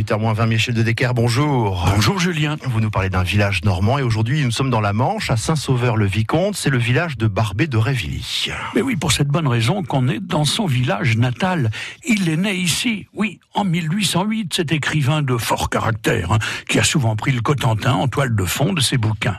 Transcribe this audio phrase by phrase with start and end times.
[0.00, 1.86] 8h20, Michel de Decker, bonjour.
[1.94, 2.56] Bonjour Julien.
[2.64, 6.56] Vous nous parlez d'un village normand et aujourd'hui nous sommes dans la Manche, à Saint-Sauveur-le-Vicomte,
[6.56, 8.48] c'est le village de Barbé de Révilly.
[8.74, 11.70] Mais oui, pour cette bonne raison qu'on est dans son village natal.
[12.06, 16.82] Il est né ici, oui, en 1808, cet écrivain de fort caractère, hein, qui a
[16.82, 19.36] souvent pris le Cotentin en toile de fond de ses bouquins.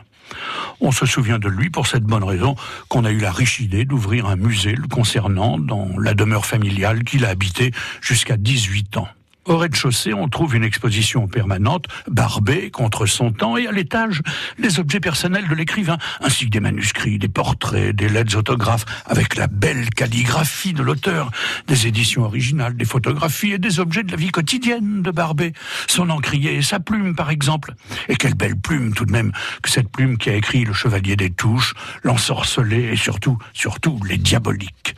[0.79, 2.55] On se souvient de lui pour cette bonne raison
[2.87, 7.03] qu'on a eu la riche idée d'ouvrir un musée le concernant dans la demeure familiale
[7.03, 9.07] qu'il a habité jusqu'à 18 ans.
[9.45, 14.21] Au rez-de-chaussée, on trouve une exposition permanente, barbée contre son temps, et à l'étage,
[14.59, 19.35] les objets personnels de l'écrivain, ainsi que des manuscrits, des portraits, des lettres autographes, avec
[19.35, 21.31] la belle calligraphie de l'auteur,
[21.65, 25.53] des éditions originales, des photographies et des objets de la vie quotidienne de Barbé,
[25.87, 27.73] son encrier et sa plume, par exemple.
[28.09, 29.31] Et quelle belle plume, tout de même,
[29.63, 31.73] que cette plume qui a écrit Le Chevalier des Touches,
[32.03, 34.95] L'Ensorcelé et surtout, surtout, Les Diaboliques.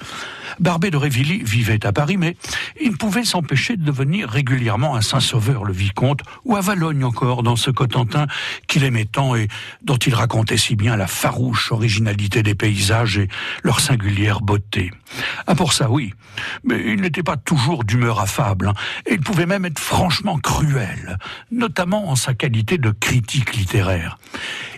[0.60, 2.36] Barbé de Révilly vivait à Paris, mais
[2.80, 8.28] il pouvait s'empêcher de venir régulièrement à Saint-Sauveur-le-Vicomte, ou à Valogne encore, dans ce Cotentin
[8.68, 9.48] qu'il aimait tant et
[9.84, 13.28] dont il racontait si bien la farouche originalité des paysages et
[13.64, 14.92] leur singulière beauté.
[15.48, 16.14] Ah pour ça, oui,
[16.64, 18.74] mais il n'était pas toujours d'humeur affable, hein,
[19.06, 21.18] et il pouvait même être franchement cruel,
[21.52, 24.18] notamment en sa qualité de critique littéraire.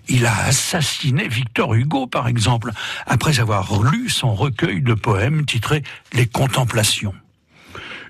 [0.08, 2.72] Il a assassiné Victor Hugo, par exemple,
[3.08, 7.14] après avoir lu son recueil de poèmes titré Les Contemplations.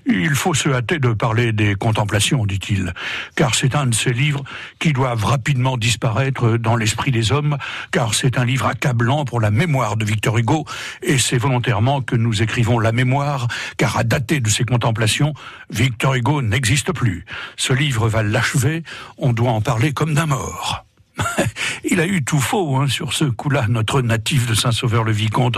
[0.08, 2.94] Il faut se hâter de parler des contemplations, dit-il,
[3.34, 4.44] car c'est un de ces livres
[4.78, 7.58] qui doivent rapidement disparaître dans l'esprit des hommes,
[7.90, 10.64] car c'est un livre accablant pour la mémoire de Victor Hugo,
[11.02, 15.34] et c'est volontairement que nous écrivons la mémoire, car à dater de ces contemplations,
[15.70, 17.24] Victor Hugo n'existe plus.
[17.56, 18.84] Ce livre va l'achever,
[19.18, 20.86] on doit en parler comme d'un mort.
[21.90, 25.56] Il a eu tout faux hein, sur ce coup-là, notre natif de Saint-Sauveur-le-Vicomte,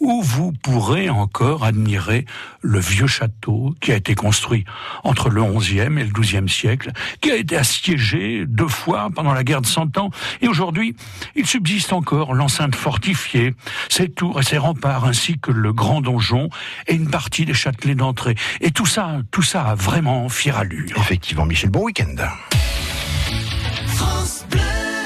[0.00, 2.24] où vous pourrez encore admirer
[2.62, 4.64] le vieux château qui a été construit
[5.04, 9.44] entre le XIe et le XIIe siècle, qui a été assiégé deux fois pendant la
[9.44, 10.96] guerre de Cent Ans, et aujourd'hui,
[11.36, 13.54] il subsiste encore l'enceinte fortifiée,
[13.88, 16.48] ses tours et ses remparts, ainsi que le grand donjon
[16.86, 18.34] et une partie des châtelets d'entrée.
[18.60, 20.96] Et tout ça, tout ça a vraiment fière allure.
[20.96, 22.16] Effectivement, Michel, bon week-end.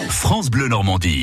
[0.09, 1.23] France Bleu Normandie.